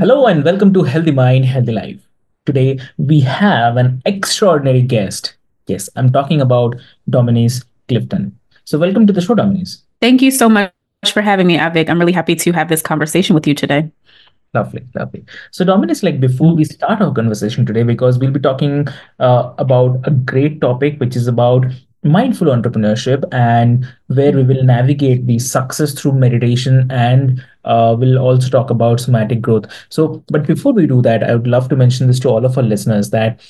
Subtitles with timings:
[0.00, 2.00] Hello and welcome to Healthy Mind, Healthy Life.
[2.46, 5.34] Today we have an extraordinary guest.
[5.66, 6.74] Yes, I'm talking about
[7.10, 7.52] Dominique
[7.86, 8.34] Clifton.
[8.64, 9.68] So, welcome to the show, Dominique.
[10.00, 10.72] Thank you so much
[11.12, 11.90] for having me, Avik.
[11.90, 13.92] I'm really happy to have this conversation with you today.
[14.54, 15.22] Lovely, lovely.
[15.50, 20.00] So, Dominique, like before we start our conversation today, because we'll be talking uh, about
[20.04, 21.66] a great topic, which is about
[22.02, 28.48] mindful entrepreneurship and where we will navigate the success through meditation and uh, we'll also
[28.48, 32.06] talk about somatic growth so but before we do that i would love to mention
[32.06, 33.40] this to all of our listeners that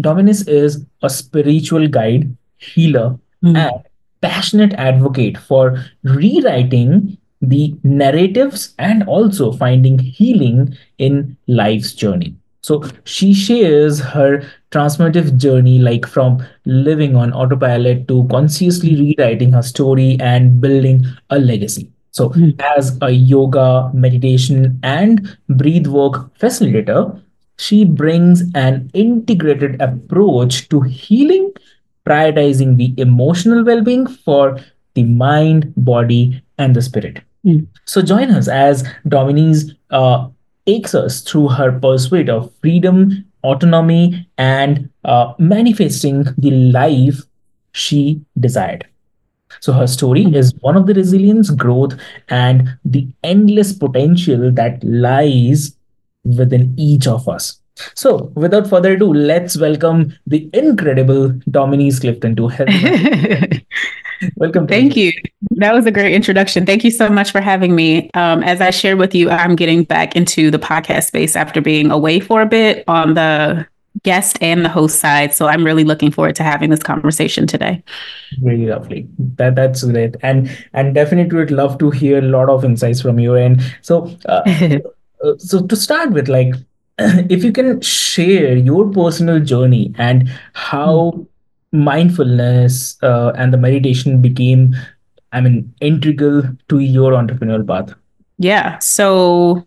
[0.00, 3.56] Dominique is a spiritual guide healer mm.
[3.56, 3.82] and
[4.20, 13.32] passionate advocate for rewriting the narratives and also finding healing in life's journey so she
[13.32, 20.60] shares her transformative journey, like from living on autopilot to consciously rewriting her story and
[20.60, 21.90] building a legacy.
[22.12, 22.60] So, mm.
[22.60, 27.22] as a yoga, meditation, and breath work facilitator,
[27.56, 31.52] she brings an integrated approach to healing,
[32.06, 34.58] prioritizing the emotional well being for
[34.94, 37.22] the mind, body, and the spirit.
[37.46, 37.68] Mm.
[37.86, 40.28] So, join us as Dominique uh,
[40.66, 47.22] takes us through her pursuit of freedom, autonomy, and uh, manifesting the life
[47.72, 48.86] she desired.
[49.60, 51.94] So her story is one of the resilience, growth,
[52.28, 55.76] and the endless potential that lies
[56.24, 57.59] within each of us.
[57.94, 62.68] So, without further ado, let's welcome the incredible Dominique Clifton to help.
[64.36, 64.66] Welcome.
[64.66, 65.12] Thank you.
[65.52, 66.66] That was a great introduction.
[66.66, 68.10] Thank you so much for having me.
[68.14, 71.90] Um, as I shared with you, I'm getting back into the podcast space after being
[71.90, 73.66] away for a bit on the
[74.02, 75.34] guest and the host side.
[75.34, 77.82] So I'm really looking forward to having this conversation today.
[78.42, 79.08] Really lovely.
[79.36, 83.18] That that's great, and and definitely would love to hear a lot of insights from
[83.18, 83.34] you.
[83.34, 84.42] And so, uh,
[85.24, 86.54] uh so to start with, like,
[87.30, 91.26] if you can share your personal journey and how mm
[91.72, 94.74] mindfulness uh, and the meditation became
[95.32, 97.94] i mean integral to your entrepreneurial path.
[98.38, 99.66] Yeah so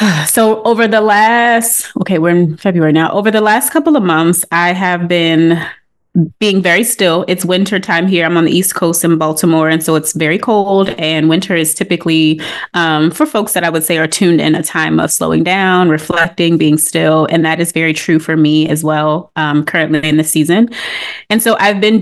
[0.26, 3.12] so over the last okay we're in february now.
[3.12, 5.62] Over the last couple of months i have been
[6.38, 7.24] being very still.
[7.28, 8.24] It's winter time here.
[8.24, 10.90] I'm on the East Coast in Baltimore, and so it's very cold.
[10.98, 12.40] And winter is typically
[12.74, 15.88] um, for folks that I would say are tuned in a time of slowing down,
[15.88, 19.30] reflecting, being still, and that is very true for me as well.
[19.36, 20.70] Um, currently in the season,
[21.30, 22.00] and so I've been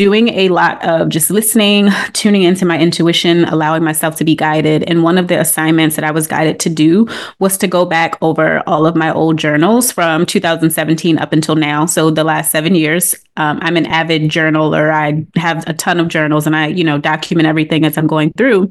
[0.00, 4.82] doing a lot of just listening, tuning into my intuition, allowing myself to be guided.
[4.84, 7.06] And one of the assignments that I was guided to do
[7.38, 11.84] was to go back over all of my old journals from 2017 up until now.
[11.84, 14.90] So the last seven years, um, I'm an avid journaler.
[14.90, 18.32] I have a ton of journals and I, you know, document everything as I'm going
[18.38, 18.70] through.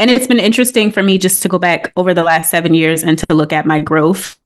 [0.00, 3.04] And it's been interesting for me just to go back over the last seven years
[3.04, 4.36] and to look at my growth.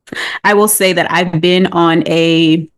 [0.44, 2.69] I will say that I've been on a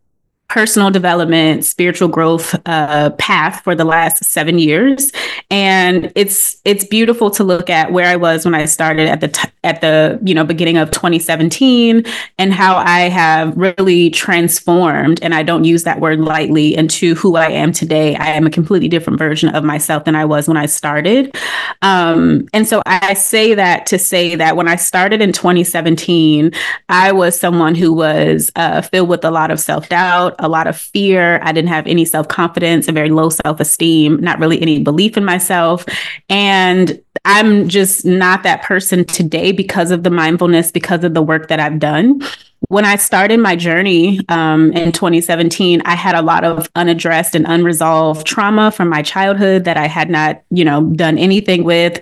[0.51, 5.13] personal development, spiritual growth uh, path for the last seven years,
[5.49, 9.29] and it's it's beautiful to look at where I was when I started at the
[9.29, 12.03] t- at the you know beginning of 2017,
[12.37, 15.23] and how I have really transformed.
[15.23, 18.15] And I don't use that word lightly into who I am today.
[18.17, 21.33] I am a completely different version of myself than I was when I started.
[21.81, 26.51] Um, and so I say that to say that when I started in 2017,
[26.89, 30.67] I was someone who was uh, filled with a lot of self doubt a lot
[30.67, 31.39] of fear.
[31.43, 35.15] I didn't have any self confidence, a very low self esteem, not really any belief
[35.15, 35.85] in myself.
[36.29, 41.47] And I'm just not that person today because of the mindfulness, because of the work
[41.47, 42.21] that I've done.
[42.67, 47.45] When I started my journey um, in 2017, I had a lot of unaddressed and
[47.47, 51.99] unresolved trauma from my childhood that I had not, you know, done anything with.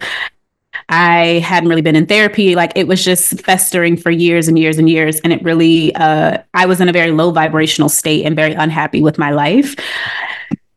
[0.89, 2.55] I hadn't really been in therapy.
[2.55, 5.19] Like it was just festering for years and years and years.
[5.21, 9.01] And it really, uh, I was in a very low vibrational state and very unhappy
[9.01, 9.75] with my life.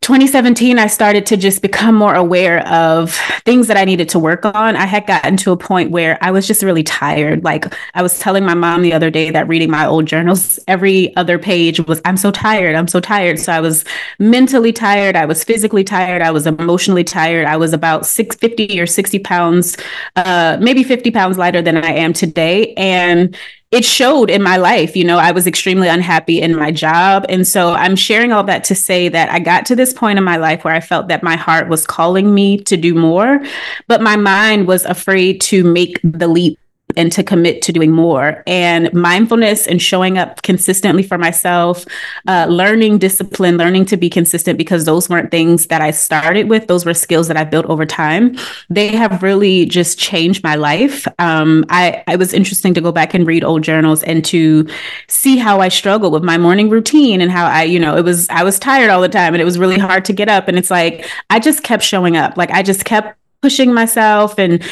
[0.02, 3.14] 2017, I started to just become more aware of
[3.44, 4.75] things that I needed to work on.
[4.75, 7.44] I had gotten to a point where I was just really tired.
[7.44, 11.14] Like I was telling my mom the other day that reading my old journals, every
[11.14, 12.75] other page was, I'm so tired.
[12.75, 13.38] I'm so tired.
[13.38, 13.84] So I was
[14.19, 15.14] mentally tired.
[15.14, 16.20] I was physically tired.
[16.20, 17.46] I was emotionally tired.
[17.46, 19.76] I was about 650 or 60 pounds,
[20.16, 22.75] uh, maybe 50 pounds lighter than I am today.
[22.75, 23.37] And
[23.73, 24.95] it showed in my life.
[24.95, 27.25] You know, I was extremely unhappy in my job.
[27.31, 30.25] And so I'm sharing all that to say that I got to this point in
[30.25, 33.41] my life where I felt that my heart was calling me to do more,
[33.89, 36.59] but my mind was afraid to make the leap
[36.97, 38.43] and to commit to doing more.
[38.47, 41.85] And mindfulness and showing up consistently for myself,
[42.29, 46.67] uh, learning discipline, learning to be consistent, because those weren't things that I started with.
[46.67, 48.37] Those were skills that I built over time.
[48.71, 51.06] They have really just changed my life.
[51.19, 54.69] Um, I, I was interesting to go back and read old journals and to
[55.09, 58.29] see how I struggled with my morning routine and how I, you know, it was,
[58.29, 60.49] I was tired all the time and it was really hard to get up.
[60.49, 62.37] And it's like, I just kept showing up.
[62.37, 64.62] Like I just kept pushing myself and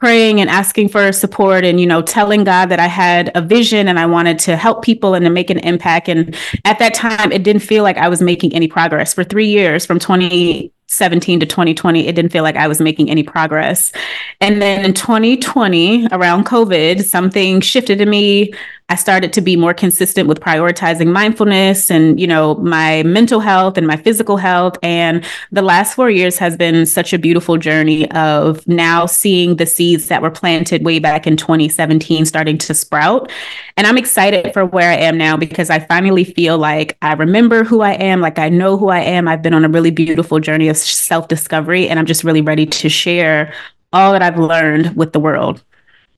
[0.00, 3.86] praying and asking for support and you know telling god that i had a vision
[3.86, 6.08] and i wanted to help people and to make an impact.
[6.08, 9.14] And at that time it didn't feel like i was making any progress.
[9.14, 13.22] For three years from 2017 to 2020 it didn't feel like i was making any
[13.22, 13.92] progress.
[14.40, 18.52] And then in 2020 around covid something shifted in me
[18.90, 23.78] I started to be more consistent with prioritizing mindfulness and, you know, my mental health
[23.78, 24.76] and my physical health.
[24.82, 29.66] And the last four years has been such a beautiful journey of now seeing the
[29.66, 33.30] seeds that were planted way back in 2017 starting to sprout.
[33.76, 37.62] And I'm excited for where I am now because I finally feel like I remember
[37.62, 39.28] who I am, like I know who I am.
[39.28, 42.66] I've been on a really beautiful journey of self discovery, and I'm just really ready
[42.66, 43.54] to share
[43.92, 45.62] all that I've learned with the world.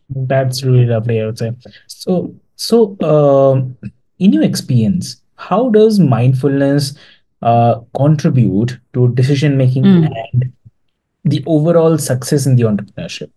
[0.08, 1.52] That's really lovely, I would say.
[1.86, 3.76] So, so, um,
[4.18, 6.94] in your experience, how does mindfulness
[7.42, 10.08] uh, contribute to decision making Mm.
[10.32, 10.52] and
[11.24, 13.30] the overall success in the entrepreneurship?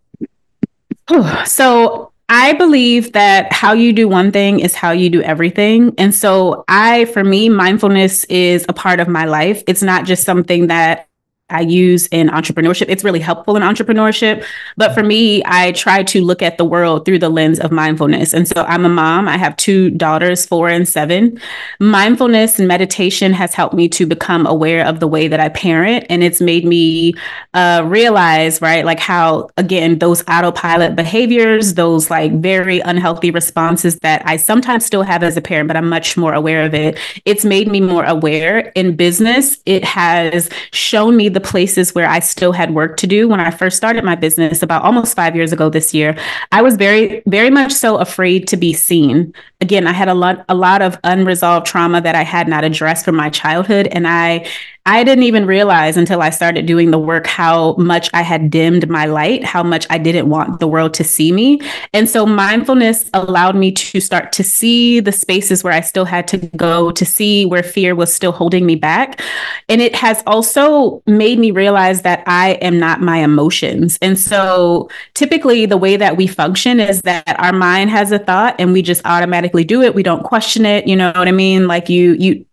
[1.45, 5.93] So I believe that how you do one thing is how you do everything.
[5.97, 9.63] And so I, for me, mindfulness is a part of my life.
[9.67, 11.07] It's not just something that
[11.49, 12.85] I use in entrepreneurship.
[12.89, 14.43] It's really helpful in entrepreneurship.
[14.77, 18.33] But for me, I try to look at the world through the lens of mindfulness.
[18.33, 19.27] And so I'm a mom.
[19.27, 21.39] I have two daughters, four and seven.
[21.79, 26.07] Mindfulness and meditation has helped me to become aware of the way that I parent.
[26.09, 27.13] And it's made me
[27.53, 34.23] uh, realize, right, like how, again, those autopilot behaviors, those like very unhealthy responses that
[34.25, 36.97] I sometimes still have as a parent, but I'm much more aware of it.
[37.25, 39.59] It's made me more aware in business.
[39.67, 43.27] It has shown me the places where I still had work to do.
[43.27, 46.17] When I first started my business about almost five years ago this year,
[46.53, 49.33] I was very, very much so afraid to be seen.
[49.59, 53.03] Again, I had a lot, a lot of unresolved trauma that I had not addressed
[53.03, 53.87] from my childhood.
[53.87, 54.47] And I
[54.87, 58.87] I didn't even realize until I started doing the work how much I had dimmed
[58.87, 61.59] my light, how much I didn't want the world to see me.
[61.91, 66.27] And so mindfulness allowed me to start to see the spaces where I still had
[66.27, 69.19] to go, to see where fear was still holding me back.
[69.69, 73.97] And it has also made me realize that I am not my emotions.
[74.01, 78.55] And so typically the way that we function is that our mind has a thought
[78.59, 79.95] and we just automatically do it.
[79.95, 80.87] We don't question it.
[80.87, 81.67] You know what I mean?
[81.67, 82.45] Like you, you,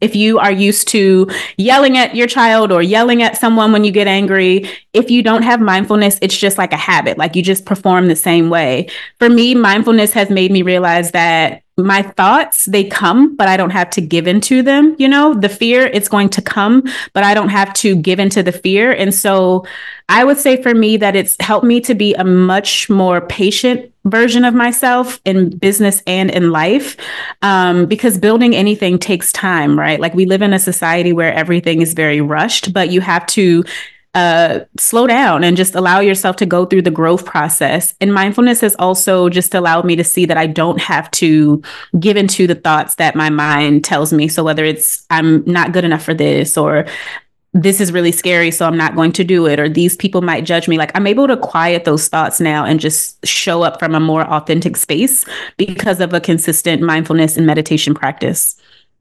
[0.00, 3.92] if you are used to yelling at your child or yelling at someone when you
[3.92, 7.18] get angry, if you don't have mindfulness, it's just like a habit.
[7.18, 8.88] Like you just perform the same way.
[9.18, 13.70] For me, mindfulness has made me realize that my thoughts they come but i don't
[13.70, 15.34] have to give into them you know?
[15.34, 18.92] The fear it's going to come but i don't have to give into the fear.
[18.92, 19.64] And so
[20.08, 23.92] i would say for me that it's helped me to be a much more patient
[24.04, 26.96] version of myself in business and in life
[27.42, 30.00] um, because building anything takes time right?
[30.00, 33.64] Like we live in a society where everything is very rushed but you have to
[34.14, 37.94] uh, slow down and just allow yourself to go through the growth process.
[38.00, 41.62] And mindfulness has also just allowed me to see that I don't have to
[41.98, 44.26] give into the thoughts that my mind tells me.
[44.26, 46.86] So whether it's I'm not good enough for this or
[47.52, 50.44] this is really scary, so I'm not going to do it, or these people might
[50.44, 50.78] judge me.
[50.78, 54.22] Like I'm able to quiet those thoughts now and just show up from a more
[54.22, 55.24] authentic space
[55.56, 58.54] because of a consistent mindfulness and meditation practice.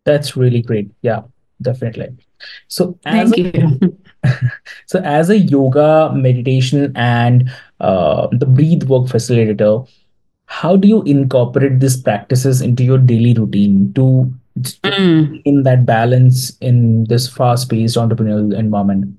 [0.03, 0.89] That's really great.
[1.03, 1.21] Yeah,
[1.61, 2.17] definitely.
[2.67, 3.97] So as Thank a you.
[4.85, 9.87] so as a yoga, meditation, and uh, the breathe work facilitator,
[10.45, 14.33] how do you incorporate these practices into your daily routine to
[14.83, 15.41] Mm.
[15.45, 19.15] in that balance in this fast-paced entrepreneurial environment?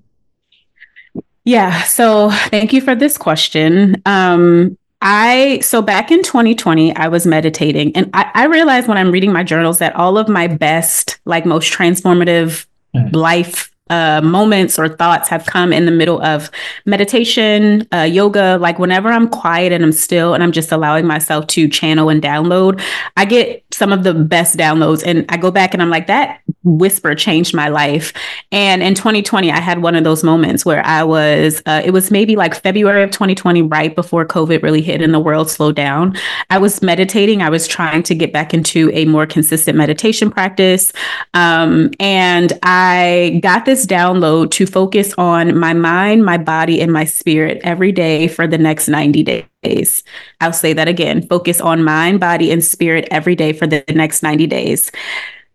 [1.45, 1.83] Yeah.
[1.85, 4.03] So thank you for this question.
[4.05, 9.11] Um, I so back in 2020, I was meditating, and I, I realized when I'm
[9.11, 13.14] reading my journals that all of my best, like most transformative mm.
[13.14, 16.50] life uh, moments or thoughts have come in the middle of
[16.87, 18.56] meditation, uh, yoga.
[18.59, 22.23] Like whenever I'm quiet and I'm still and I'm just allowing myself to channel and
[22.23, 22.80] download,
[23.16, 25.02] I get some of the best downloads.
[25.04, 28.12] And I go back and I'm like, that whisper changed my life.
[28.52, 32.11] And in 2020, I had one of those moments where I was, uh, it was
[32.11, 36.17] maybe like February of 2020, right before COVID really hit and the world slowed down.
[36.50, 37.43] I was meditating.
[37.43, 40.93] I was trying to get back into a more consistent meditation practice.
[41.35, 46.93] Um, and I got this this download to focus on my mind, my body, and
[46.93, 50.05] my spirit every day for the next 90 days.
[50.40, 54.23] I'll say that again focus on mind, body, and spirit every day for the next
[54.23, 54.90] 90 days.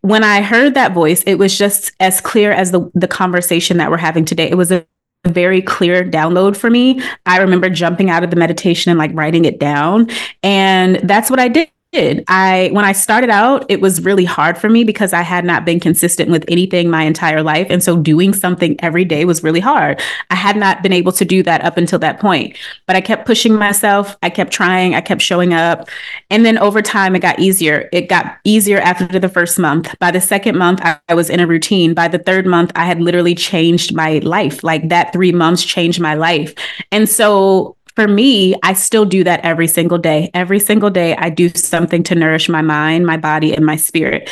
[0.06, 3.90] When I heard that voice, it was just as clear as the, the conversation that
[3.90, 4.48] we're having today.
[4.48, 4.86] It was a
[5.26, 7.02] very clear download for me.
[7.26, 10.12] I remember jumping out of the meditation and like writing it down.
[10.44, 12.24] And that's what I did did.
[12.28, 15.66] I when I started out, it was really hard for me because I had not
[15.66, 19.60] been consistent with anything my entire life, and so doing something every day was really
[19.60, 20.02] hard.
[20.30, 23.26] I had not been able to do that up until that point, but I kept
[23.26, 24.18] pushing myself.
[24.22, 24.94] I kept trying.
[24.94, 25.90] I kept showing up,
[26.30, 27.90] and then over time, it got easier.
[27.94, 29.96] It got easier after the first month.
[30.00, 31.94] By the second month, I, I was in a routine.
[31.94, 34.64] By the third month, I had literally changed my life.
[34.64, 36.54] Like that three months changed my life,
[36.92, 40.30] and so for me, I still do that every single day.
[40.34, 44.30] Every single day, I do something to nourish my mind, my body, and my spirit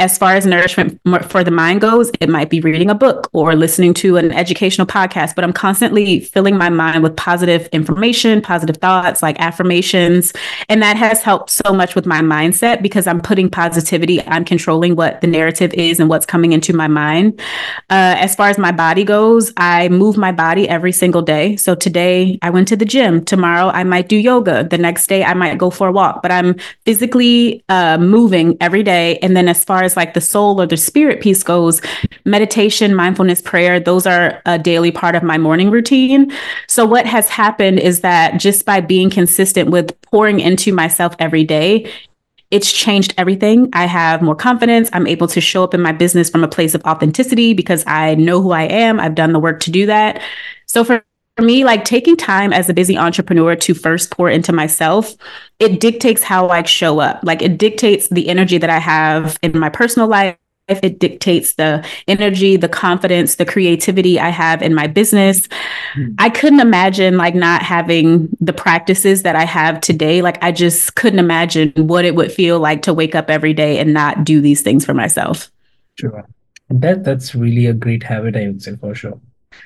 [0.00, 3.54] as far as nourishment for the mind goes, it might be reading a book or
[3.54, 8.78] listening to an educational podcast, but I'm constantly filling my mind with positive information, positive
[8.78, 10.32] thoughts, like affirmations.
[10.70, 14.96] And that has helped so much with my mindset because I'm putting positivity, I'm controlling
[14.96, 17.38] what the narrative is and what's coming into my mind.
[17.90, 21.56] Uh, as far as my body goes, I move my body every single day.
[21.56, 23.22] So today I went to the gym.
[23.22, 24.64] Tomorrow I might do yoga.
[24.64, 28.82] The next day I might go for a walk, but I'm physically uh, moving every
[28.82, 29.18] day.
[29.18, 31.80] And then as far as as like the soul or the spirit piece goes,
[32.24, 36.32] meditation, mindfulness, prayer, those are a daily part of my morning routine.
[36.68, 41.44] So what has happened is that just by being consistent with pouring into myself every
[41.44, 41.90] day,
[42.50, 43.68] it's changed everything.
[43.72, 44.90] I have more confidence.
[44.92, 48.16] I'm able to show up in my business from a place of authenticity because I
[48.16, 48.98] know who I am.
[48.98, 50.20] I've done the work to do that.
[50.66, 51.04] So for
[51.40, 55.14] for me, like taking time as a busy entrepreneur to first pour into myself,
[55.58, 57.20] it dictates how I show up.
[57.22, 60.36] Like it dictates the energy that I have in my personal life.
[60.68, 65.48] It dictates the energy, the confidence, the creativity I have in my business.
[65.96, 66.14] Mm.
[66.18, 70.20] I couldn't imagine like not having the practices that I have today.
[70.20, 73.78] Like I just couldn't imagine what it would feel like to wake up every day
[73.78, 75.50] and not do these things for myself.
[75.98, 76.28] Sure.
[76.68, 79.18] That that's really a great habit, I would say for sure.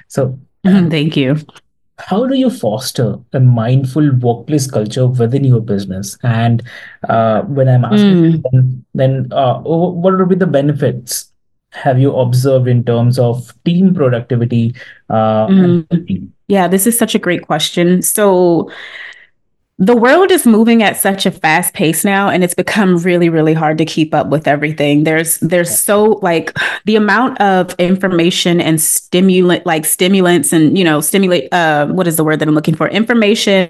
[0.07, 1.37] So thank you
[1.99, 6.63] how do you foster a mindful workplace culture within your business and
[7.09, 8.43] uh, when i'm asking mm.
[8.53, 11.31] then, then uh, what would be the benefits
[11.71, 14.75] have you observed in terms of team productivity
[15.11, 16.29] uh, mm.
[16.49, 18.71] yeah this is such a great question so
[19.79, 23.55] the world is moving at such a fast pace now and it's become really really
[23.55, 25.03] hard to keep up with everything.
[25.03, 31.01] There's there's so like the amount of information and stimulant like stimulants and you know
[31.01, 32.89] stimulate uh what is the word that i'm looking for?
[32.89, 33.69] Information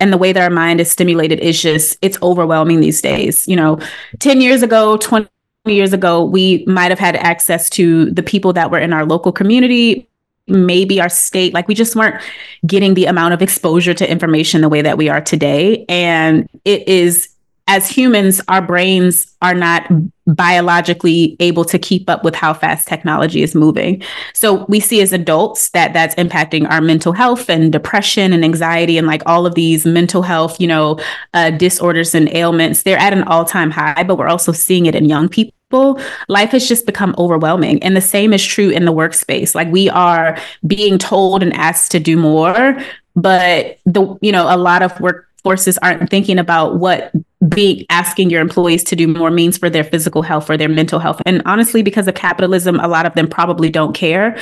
[0.00, 3.46] and the way that our mind is stimulated is just it's overwhelming these days.
[3.46, 3.78] You know
[4.18, 5.28] 10 years ago 20
[5.66, 9.30] years ago we might have had access to the people that were in our local
[9.30, 10.08] community
[10.46, 12.22] maybe our state like we just weren't
[12.66, 15.84] getting the amount of exposure to information the way that we are today.
[15.88, 17.30] And it is
[17.66, 19.90] as humans our brains are not
[20.26, 24.02] biologically able to keep up with how fast technology is moving.
[24.34, 28.98] So we see as adults that that's impacting our mental health and depression and anxiety
[28.98, 30.98] and like all of these mental health you know
[31.32, 32.82] uh, disorders and ailments.
[32.82, 36.50] They're at an all-time high but we're also seeing it in young people people, life
[36.50, 37.82] has just become overwhelming.
[37.82, 39.54] And the same is true in the workspace.
[39.54, 42.78] Like we are being told and asked to do more,
[43.16, 47.12] but the you know, a lot of workforces aren't thinking about what
[47.48, 50.98] being asking your employees to do more means for their physical health or their mental
[50.98, 51.20] health.
[51.26, 54.38] And honestly, because of capitalism, a lot of them probably don't care.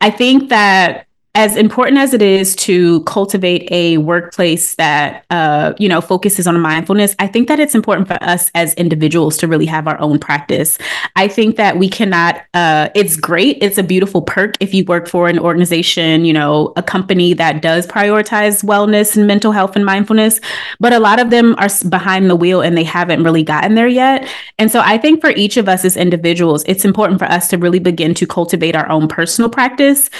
[0.00, 5.88] I think that as important as it is to cultivate a workplace that uh, you
[5.88, 9.66] know focuses on mindfulness i think that it's important for us as individuals to really
[9.66, 10.78] have our own practice.
[11.16, 15.08] I think that we cannot uh, it's great it's a beautiful perk if you work
[15.08, 19.84] for an organization you know a company that does prioritize wellness and mental health and
[19.84, 20.40] mindfulness
[20.80, 23.88] but a lot of them are behind the wheel and they haven't really gotten there
[23.88, 24.28] yet.
[24.58, 27.58] And so i think for each of us as individuals it's important for us to
[27.58, 30.10] really begin to cultivate our own personal practice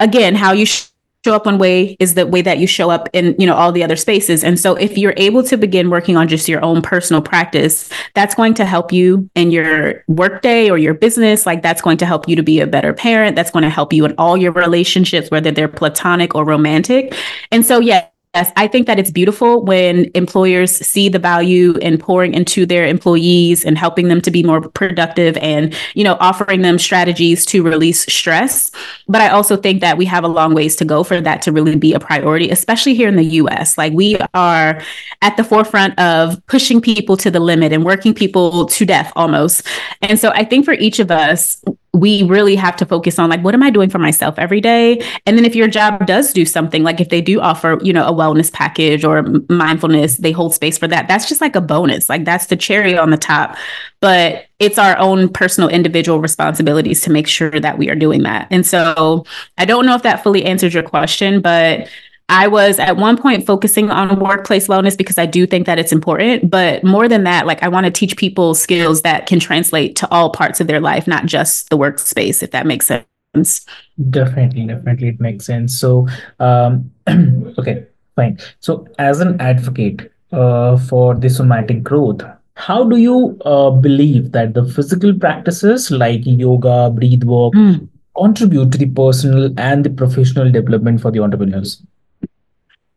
[0.00, 0.86] again, how you sh-
[1.24, 3.72] show up one way is the way that you show up in you know all
[3.72, 4.42] the other spaces.
[4.42, 8.34] And so if you're able to begin working on just your own personal practice that's
[8.34, 11.44] going to help you in your workday or your business.
[11.44, 13.36] Like that's going to help you to be a better parent.
[13.36, 17.14] That's going to help you in all your relationships whether they're platonic or romantic.
[17.52, 21.98] And so yeah Yes, I think that it's beautiful when employers see the value in
[21.98, 26.62] pouring into their employees and helping them to be more productive and, you know, offering
[26.62, 28.70] them strategies to release stress.
[29.08, 31.50] But I also think that we have a long ways to go for that to
[31.50, 33.76] really be a priority, especially here in the US.
[33.76, 34.80] Like we are
[35.22, 39.66] at the forefront of pushing people to the limit and working people to death almost.
[40.02, 43.42] And so I think for each of us, we really have to focus on like
[43.42, 45.00] what am i doing for myself every day?
[45.26, 48.06] And then if your job does do something like if they do offer you know
[48.06, 52.08] a wellness package or mindfulness they hold space for that that's just like a bonus
[52.08, 53.56] like that's the cherry on the top.
[54.00, 58.46] But it's our own personal individual responsibilities to make sure that we are doing that.
[58.50, 59.24] And so
[59.58, 61.88] i don't know if that fully answers your question but
[62.30, 65.92] I was at one point focusing on workplace wellness because I do think that it's
[65.92, 66.48] important.
[66.48, 70.08] But more than that, like I want to teach people skills that can translate to
[70.10, 73.66] all parts of their life, not just the workspace, if that makes sense.
[74.10, 75.78] Definitely, definitely, it makes sense.
[75.78, 76.06] So,
[76.38, 76.90] um,
[77.58, 77.84] okay,
[78.16, 78.38] fine.
[78.60, 82.22] So, as an advocate uh, for the somatic growth,
[82.54, 87.88] how do you uh, believe that the physical practices like yoga, breath work Mm.
[88.16, 91.82] contribute to the personal and the professional development for the entrepreneurs?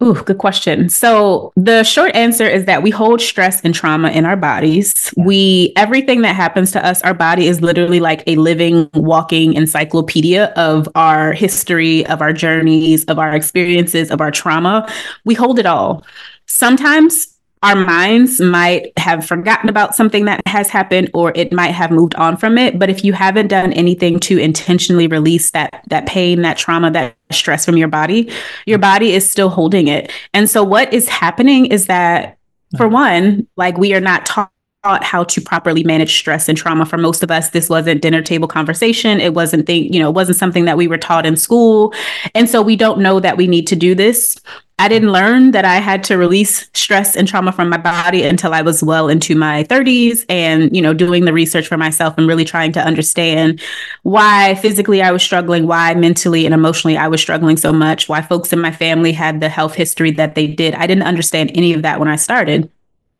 [0.01, 0.89] Ooh, good question.
[0.89, 5.13] So the short answer is that we hold stress and trauma in our bodies.
[5.15, 10.45] We everything that happens to us, our body is literally like a living, walking encyclopedia
[10.55, 14.91] of our history, of our journeys, of our experiences, of our trauma.
[15.25, 16.03] We hold it all.
[16.47, 17.32] Sometimes
[17.63, 22.13] our minds might have forgotten about something that has happened or it might have moved
[22.15, 22.77] on from it.
[22.77, 27.15] But if you haven't done anything to intentionally release that that pain that trauma that
[27.31, 28.29] stress from your body
[28.65, 30.11] your body is still holding it.
[30.33, 32.37] And so what is happening is that
[32.77, 34.51] for one like we are not taught
[34.83, 36.85] how to properly manage stress and trauma.
[36.85, 39.21] For most of us this wasn't dinner table conversation.
[39.21, 41.93] It wasn't think you know it wasn't something that we were taught in school.
[42.35, 44.37] And so we don't know that we need to do this
[44.83, 48.53] I didn't learn that I had to release stress and trauma from my body until
[48.53, 52.27] I was well into my 30s and, you know, doing the research for myself and
[52.27, 53.61] really trying to understand
[54.01, 58.21] why physically I was struggling, why mentally and emotionally I was struggling so much, why
[58.21, 60.73] folks in my family had the health history that they did.
[60.73, 62.69] I didn't understand any of that when I started.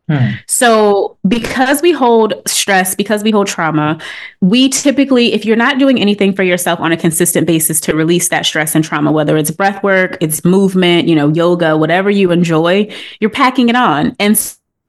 [0.09, 0.31] Hmm.
[0.47, 3.97] So, because we hold stress, because we hold trauma,
[4.41, 8.27] we typically, if you're not doing anything for yourself on a consistent basis to release
[8.29, 12.31] that stress and trauma, whether it's breath work, it's movement, you know, yoga, whatever you
[12.31, 12.89] enjoy,
[13.21, 14.13] you're packing it on.
[14.19, 14.37] And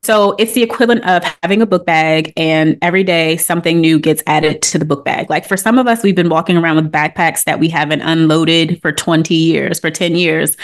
[0.03, 4.23] so it's the equivalent of having a book bag, and every day something new gets
[4.27, 5.31] added to the book bag.
[5.31, 8.83] Like for some of us, we've been walking around with backpacks that we haven't unloaded
[8.83, 10.59] for 20 years, for 10 years.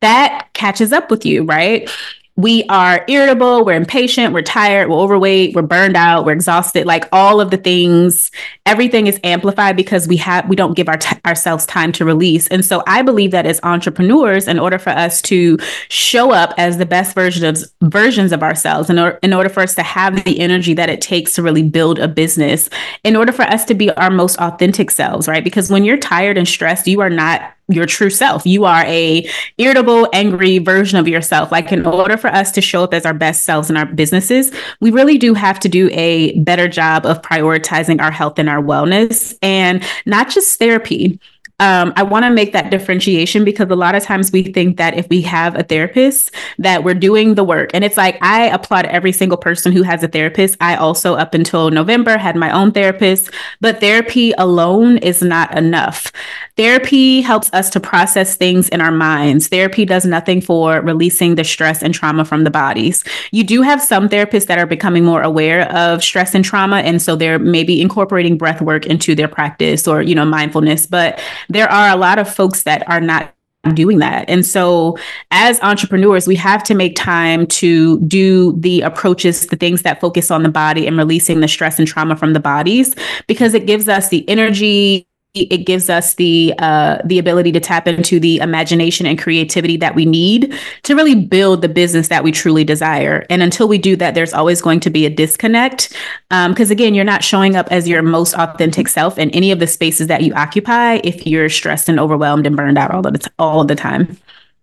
[0.00, 1.90] That catches up with you, right?
[2.36, 7.08] We are irritable, we're impatient, we're tired, we're overweight, we're burned out, we're exhausted, like
[7.10, 8.30] all of the things,
[8.66, 12.46] everything is amplified because we have we don't give our t- ourselves time to release.
[12.48, 15.56] And so I believe that as entrepreneurs in order for us to
[15.88, 19.62] show up as the best version of versions of ourselves in order in order for
[19.62, 22.68] us to have the energy that it takes to really build a business,
[23.02, 25.42] in order for us to be our most authentic selves, right?
[25.42, 28.46] Because when you're tired and stressed, you are not your true self.
[28.46, 31.50] You are a irritable, angry version of yourself.
[31.50, 34.52] Like in order for us to show up as our best selves in our businesses,
[34.80, 38.62] we really do have to do a better job of prioritizing our health and our
[38.62, 41.18] wellness and not just therapy
[41.58, 44.94] um, I want to make that differentiation because a lot of times we think that
[44.94, 47.70] if we have a therapist, that we're doing the work.
[47.72, 50.58] And it's like I applaud every single person who has a therapist.
[50.60, 53.30] I also, up until November, had my own therapist,
[53.62, 56.12] but therapy alone is not enough.
[56.56, 59.48] Therapy helps us to process things in our minds.
[59.48, 63.04] Therapy does nothing for releasing the stress and trauma from the bodies.
[63.30, 66.76] You do have some therapists that are becoming more aware of stress and trauma.
[66.76, 70.86] And so they're maybe incorporating breath work into their practice or, you know, mindfulness.
[70.86, 73.34] But there are a lot of folks that are not
[73.74, 74.28] doing that.
[74.30, 74.96] And so,
[75.32, 80.30] as entrepreneurs, we have to make time to do the approaches, the things that focus
[80.30, 82.94] on the body and releasing the stress and trauma from the bodies,
[83.26, 85.06] because it gives us the energy
[85.44, 89.94] it gives us the uh, the ability to tap into the imagination and creativity that
[89.94, 93.24] we need to really build the business that we truly desire.
[93.30, 95.90] And until we do that, there's always going to be a disconnect
[96.30, 99.58] because um, again, you're not showing up as your most authentic self in any of
[99.60, 103.12] the spaces that you occupy if you're stressed and overwhelmed and burned out all of
[103.12, 104.16] the t- all the time.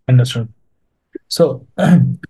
[0.07, 0.51] Understood.
[1.27, 1.65] So,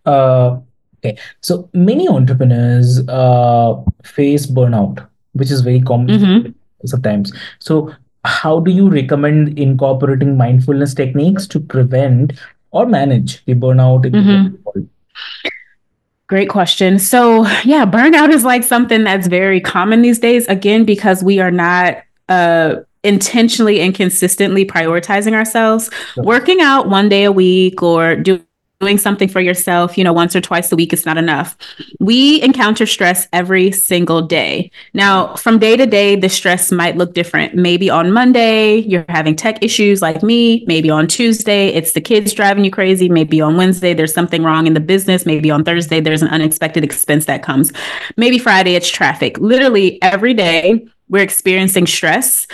[0.05, 0.57] uh,
[0.99, 6.51] okay, so many entrepreneurs uh, face burnout, which is very common Mm-hmm.
[6.85, 7.33] sometimes.
[7.59, 12.33] So how do you recommend incorporating mindfulness techniques to prevent
[12.71, 14.87] or manage the burnout in Mhm.
[16.27, 16.97] Great question.
[16.99, 21.51] So, yeah, burnout is like something that's very common these days, again, because we are
[21.51, 21.97] not
[22.29, 25.91] uh, intentionally and consistently prioritizing ourselves.
[26.13, 26.23] Sure.
[26.23, 28.41] Working out one day a week or do,
[28.83, 31.57] doing something for yourself, you know, once or twice a week is not enough.
[31.99, 34.71] We encounter stress every single day.
[34.93, 37.55] Now, from day to day, the stress might look different.
[37.55, 40.65] Maybe on Monday, you're having tech issues like me.
[40.67, 43.07] Maybe on Tuesday, it's the kids driving you crazy.
[43.07, 45.25] Maybe on Wednesday, there's something wrong in the business.
[45.25, 47.71] Maybe on Thursday, there's an unexpected expense that comes.
[48.17, 49.37] Maybe Friday, it's traffic.
[49.39, 52.47] Literally every day, we're experiencing stress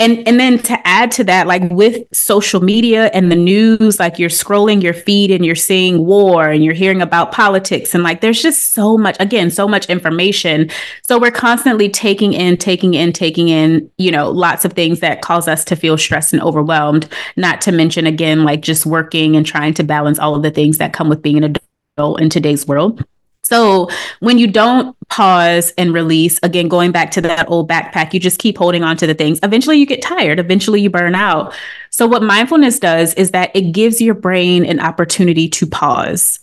[0.00, 4.18] and and then to add to that like with social media and the news like
[4.18, 8.22] you're scrolling your feed and you're seeing war and you're hearing about politics and like
[8.22, 10.70] there's just so much again so much information.
[11.02, 15.22] So we're constantly taking in taking in taking in you know lots of things that
[15.22, 19.44] cause us to feel stressed and overwhelmed not to mention again like just working and
[19.44, 21.56] trying to balance all of the things that come with being an
[21.98, 23.04] adult in today's world
[23.50, 23.88] so
[24.20, 28.38] when you don't pause and release, again, going back to that old backpack, you just
[28.38, 29.40] keep holding on to the things.
[29.42, 30.38] Eventually you get tired.
[30.38, 31.52] Eventually you burn out.
[31.90, 36.38] So what mindfulness does is that it gives your brain an opportunity to pause.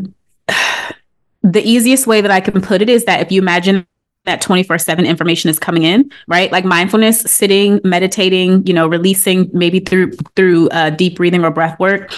[1.43, 3.87] The easiest way that I can put it is that if you imagine
[4.27, 9.49] that 24 7 information is coming in right like mindfulness sitting meditating you know releasing
[9.53, 12.11] maybe through through uh, deep breathing or breath work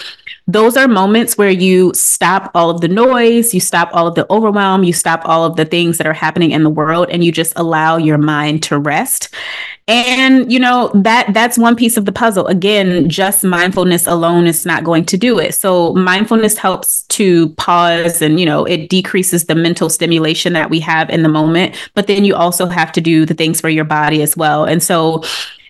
[0.52, 4.26] those are moments where you stop all of the noise, you stop all of the
[4.32, 7.32] overwhelm, you stop all of the things that are happening in the world and you
[7.32, 9.30] just allow your mind to rest.
[9.88, 12.48] And you know, that that's one piece of the puzzle.
[12.48, 15.54] Again, just mindfulness alone is not going to do it.
[15.54, 20.80] So mindfulness helps to pause and you know, it decreases the mental stimulation that we
[20.80, 23.86] have in the moment, but then you also have to do the things for your
[23.86, 24.66] body as well.
[24.66, 25.24] And so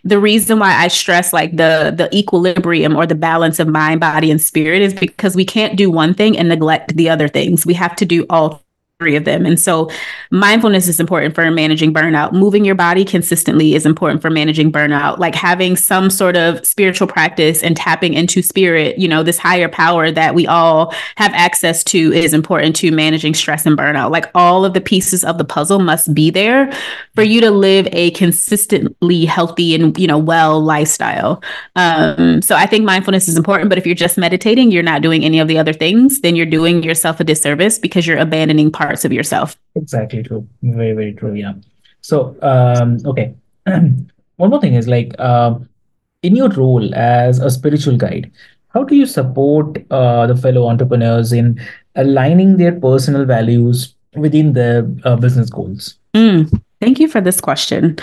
[0.04, 4.32] the reason why I stress like the the equilibrium or the balance of mind, body,
[4.32, 7.66] and spirit is because we can't do one thing and neglect the other things.
[7.66, 8.64] We have to do all
[9.00, 9.46] three of them.
[9.46, 9.90] And so
[10.30, 12.34] mindfulness is important for managing burnout.
[12.34, 15.20] Moving your body consistently is important for managing burnout.
[15.20, 19.70] Like having some sort of spiritual practice and tapping into spirit, you know, this higher
[19.70, 24.12] power that we all have access to is important to managing stress and burnout.
[24.12, 26.70] Like all of the pieces of the puzzle must be there
[27.16, 31.42] for you to live a consistently healthy and, you know, well lifestyle.
[31.78, 35.24] Um, so I think mindfulness is important, but if you're just meditating, you're not doing
[35.24, 38.89] any of the other things, then you're doing yourself a disservice because you're abandoning part
[38.90, 39.58] parts of yourself.
[39.76, 40.48] Exactly true.
[40.64, 41.34] Very, very true.
[41.34, 41.54] Yeah.
[42.02, 43.36] So, um, okay.
[44.44, 45.70] One more thing is like, um,
[46.24, 48.32] in your role as a spiritual guide,
[48.74, 51.60] how do you support uh, the fellow entrepreneurs in
[51.96, 55.96] aligning their personal values within their uh, business goals?
[56.16, 57.98] Mm, thank you for this question.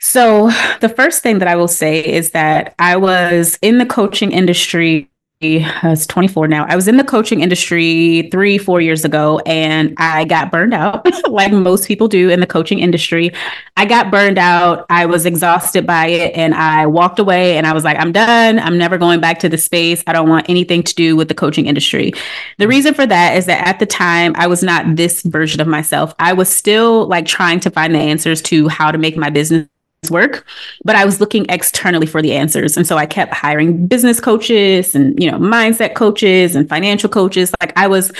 [0.00, 4.32] So, the first thing that I will say is that I was in the coaching
[4.32, 5.08] industry
[5.40, 6.66] I was 24 now.
[6.68, 11.06] I was in the coaching industry three, four years ago, and I got burned out,
[11.30, 13.30] like most people do in the coaching industry.
[13.76, 14.84] I got burned out.
[14.90, 17.56] I was exhausted by it, and I walked away.
[17.56, 18.58] And I was like, I'm done.
[18.58, 20.02] I'm never going back to the space.
[20.08, 22.10] I don't want anything to do with the coaching industry.
[22.10, 22.70] The mm-hmm.
[22.70, 26.16] reason for that is that at the time, I was not this version of myself.
[26.18, 29.68] I was still like trying to find the answers to how to make my business
[30.10, 30.46] work
[30.84, 32.76] but i was looking externally for the answers.
[32.76, 37.52] And so i kept hiring business coaches and you know mindset coaches and financial coaches.
[37.60, 38.12] Like i was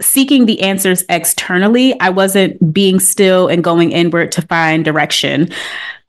[0.00, 1.98] seeking the answers externally.
[2.00, 5.50] I wasn't being still and going inward to find direction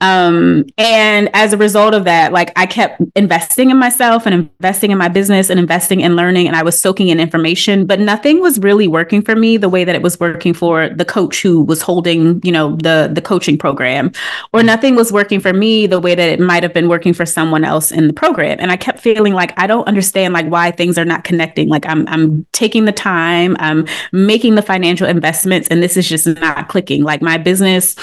[0.00, 4.90] um, and as a result of that, like I kept investing in myself and investing
[4.90, 8.40] in my business and investing in learning, and I was soaking in information, but nothing
[8.40, 11.62] was really working for me the way that it was working for the coach who
[11.62, 14.10] was holding, you know, the the coaching program,
[14.54, 17.26] or nothing was working for me the way that it might have been working for
[17.26, 18.56] someone else in the program.
[18.58, 21.68] And I kept feeling like I don't understand like why things are not connecting.
[21.68, 26.26] Like I'm I'm taking the time, I'm making the financial investments, and this is just
[26.26, 27.02] not clicking.
[27.02, 27.96] Like my business,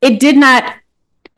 [0.00, 0.74] it did not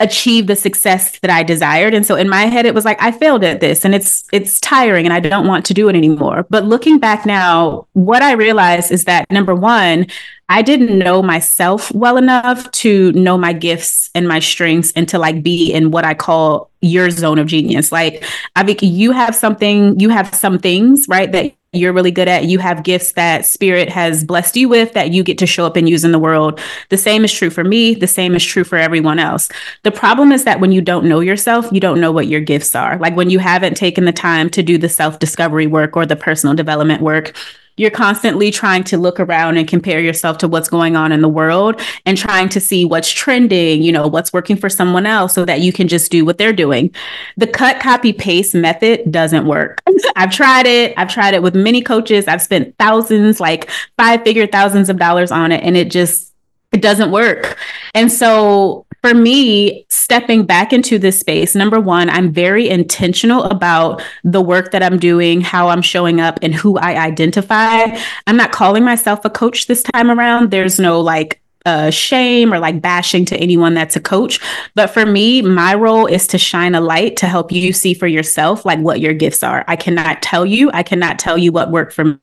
[0.00, 1.94] achieve the success that I desired.
[1.94, 4.58] And so in my head, it was like, I failed at this and it's it's
[4.58, 6.46] tiring and I don't want to do it anymore.
[6.50, 10.06] But looking back now, what I realized is that number one,
[10.48, 15.18] I didn't know myself well enough to know my gifts and my strengths and to
[15.18, 17.92] like be in what I call your zone of genius.
[17.92, 18.24] Like,
[18.56, 22.46] I think you have something, you have some things, right, that you're really good at.
[22.46, 25.76] You have gifts that spirit has blessed you with that you get to show up
[25.76, 26.60] and use in the world.
[26.88, 27.94] The same is true for me.
[27.94, 29.48] The same is true for everyone else.
[29.84, 32.74] The problem is that when you don't know yourself, you don't know what your gifts
[32.74, 32.98] are.
[32.98, 36.16] Like when you haven't taken the time to do the self discovery work or the
[36.16, 37.36] personal development work,
[37.80, 41.28] you're constantly trying to look around and compare yourself to what's going on in the
[41.30, 45.46] world and trying to see what's trending, you know, what's working for someone else so
[45.46, 46.94] that you can just do what they're doing.
[47.38, 49.80] The cut, copy, paste method doesn't work.
[50.16, 50.92] I've tried it.
[50.98, 52.28] I've tried it with many coaches.
[52.28, 56.34] I've spent thousands, like five figure thousands of dollars on it, and it just
[56.72, 57.56] it doesn't work.
[57.94, 64.02] And so for me, stepping back into this space, number one, I'm very intentional about
[64.24, 67.96] the work that I'm doing, how I'm showing up, and who I identify.
[68.26, 70.50] I'm not calling myself a coach this time around.
[70.50, 74.40] There's no like uh, shame or like bashing to anyone that's a coach.
[74.74, 78.06] But for me, my role is to shine a light to help you see for
[78.06, 79.64] yourself like what your gifts are.
[79.68, 82.18] I cannot tell you, I cannot tell you what worked for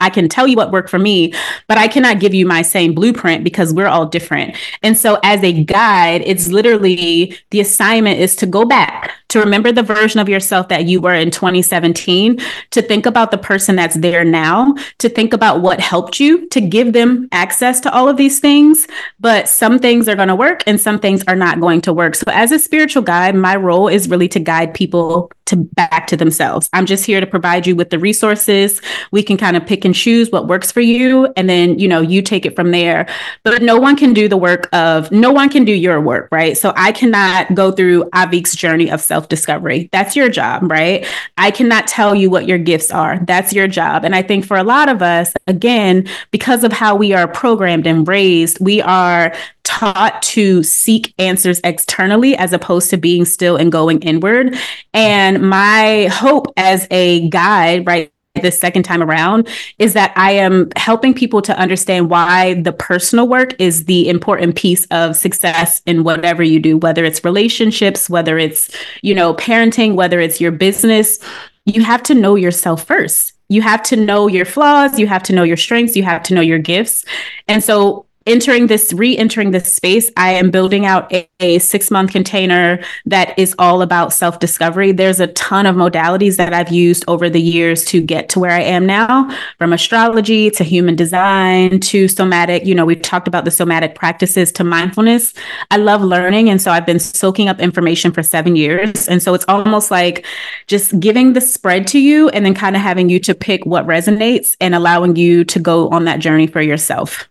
[0.00, 1.32] I can tell you what worked for me,
[1.68, 4.56] but I cannot give you my same blueprint because we're all different.
[4.82, 9.72] And so, as a guide, it's literally the assignment is to go back to remember
[9.72, 12.38] the version of yourself that you were in 2017,
[12.70, 16.60] to think about the person that's there now, to think about what helped you, to
[16.60, 18.86] give them access to all of these things.
[19.20, 22.14] But some things are going to work and some things are not going to work.
[22.14, 26.16] So, as a spiritual guide, my role is really to guide people to back to
[26.16, 26.68] themselves.
[26.72, 28.80] I'm just here to provide you with the resources.
[29.10, 32.00] We can kind of pick and choose what works for you and then, you know,
[32.00, 33.08] you take it from there.
[33.42, 36.56] But no one can do the work of no one can do your work, right?
[36.56, 39.88] So I cannot go through Avik's journey of self-discovery.
[39.92, 41.06] That's your job, right?
[41.38, 43.20] I cannot tell you what your gifts are.
[43.24, 44.04] That's your job.
[44.04, 47.86] And I think for a lot of us, again, because of how we are programmed
[47.86, 49.32] and raised, we are
[49.62, 54.56] taught to seek answers externally as opposed to being still and going inward.
[54.92, 58.10] And my hope as a guide, right?
[58.42, 63.28] The second time around is that I am helping people to understand why the personal
[63.28, 68.38] work is the important piece of success in whatever you do, whether it's relationships, whether
[68.38, 71.18] it's, you know, parenting, whether it's your business.
[71.64, 73.32] You have to know yourself first.
[73.48, 76.34] You have to know your flaws, you have to know your strengths, you have to
[76.34, 77.04] know your gifts.
[77.48, 82.12] And so entering this re-entering this space i am building out a, a six month
[82.12, 84.92] container that is all about self-discovery.
[84.92, 88.50] There's a ton of modalities that i've used over the years to get to where
[88.50, 93.44] i am now from astrology to human design to somatic you know we've talked about
[93.44, 95.34] the somatic practices to mindfulness.
[95.70, 99.08] I love learning and so i've been soaking up information for seven years.
[99.08, 100.26] And so it's almost like
[100.66, 103.86] just giving the spread to you and then kind of having you to pick what
[103.86, 107.28] resonates and allowing you to go on that journey for yourself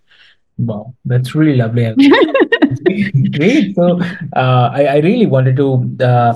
[0.61, 1.93] Wow, that's really lovely.
[3.37, 3.75] Great.
[3.75, 3.99] So,
[4.35, 6.33] uh, I, I really wanted to uh,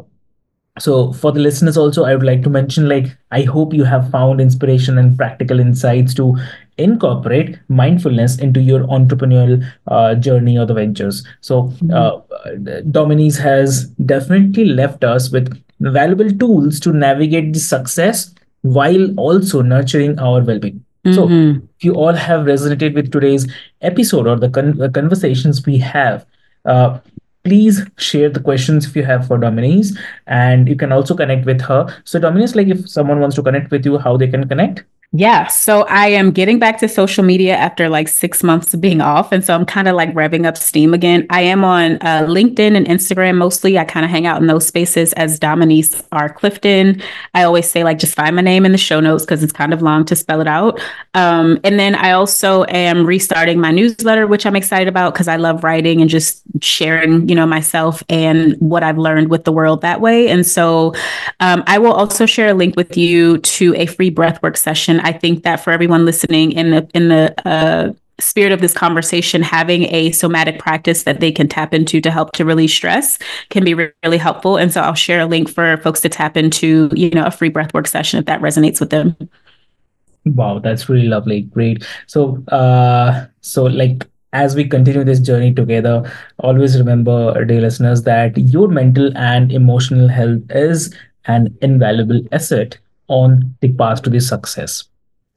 [0.79, 4.09] so for the listeners also, I would like to mention, like, I hope you have
[4.09, 6.37] found inspiration and practical insights to
[6.85, 11.23] incorporate mindfulness into your entrepreneurial uh, journey or the ventures.
[11.41, 11.93] So Mhm.
[12.01, 19.61] uh, Dominique has definitely left us with valuable tools to navigate the success while also
[19.61, 20.79] nurturing our well-being.
[21.15, 21.61] So Mhm.
[21.77, 23.47] if you all have resonated with today's
[23.81, 26.25] episode or the, con- the conversations we have,
[26.65, 26.99] uh,
[27.45, 29.95] please share the questions if you have for Dominique,
[30.27, 31.87] and you can also connect with her.
[32.03, 34.83] So, Dominique, like if someone wants to connect with you, how they can connect?
[35.11, 39.01] Yeah, so I am getting back to social media after like six months of being
[39.01, 39.31] off.
[39.31, 41.25] And so I'm kind of like revving up steam again.
[41.31, 43.79] I am on uh, LinkedIn and Instagram mostly.
[43.79, 46.31] I kind of hang out in those spaces as Dominique R.
[46.31, 47.01] Clifton.
[47.33, 49.73] I always say, like, just find my name in the show notes because it's kind
[49.73, 50.79] of long to spell it out.
[51.15, 55.37] Um, and then I also am restarting my newsletter, which I'm excited about because I
[55.37, 59.81] love writing and just sharing, you know, myself and what I've learned with the world
[59.81, 60.29] that way.
[60.29, 60.93] And so
[61.39, 64.98] um, I will also share a link with you to a free breathwork session.
[65.01, 69.41] I think that for everyone listening in the in the uh, spirit of this conversation,
[69.41, 73.17] having a somatic practice that they can tap into to help to release stress
[73.49, 74.57] can be re- really helpful.
[74.57, 77.49] And so I'll share a link for folks to tap into, you know, a free
[77.49, 79.15] breathwork session if that resonates with them.
[80.25, 81.41] Wow, that's really lovely.
[81.41, 81.85] Great.
[82.07, 88.37] So, uh, so like as we continue this journey together, always remember, dear listeners, that
[88.37, 90.93] your mental and emotional health is
[91.25, 92.77] an invaluable asset
[93.09, 94.85] on the path to the success.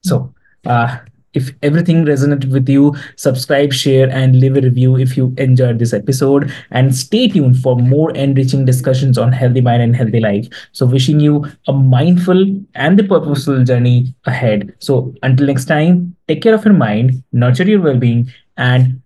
[0.02, 0.32] So,
[0.64, 0.98] uh,
[1.34, 5.94] if everything resonated with you, subscribe, share, and leave a review if you enjoyed this
[5.94, 6.52] episode.
[6.70, 10.48] And stay tuned for more enriching discussions on healthy mind and healthy life.
[10.72, 14.74] So, wishing you a mindful and the purposeful journey ahead.
[14.80, 19.00] So, until next time, take care of your mind, nurture your well being, and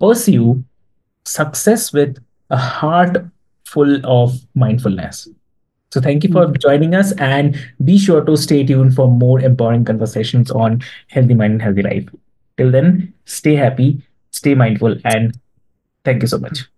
[0.00, 0.64] pursue
[1.24, 2.16] success with
[2.50, 3.16] a heart
[3.64, 5.28] full of mindfulness.
[5.92, 9.84] So thank you for joining us and be sure to stay tuned for more empowering
[9.84, 12.08] conversations on healthy mind and healthy life.
[12.56, 15.38] Till then, stay happy, stay mindful, and
[16.04, 16.71] thank you so much.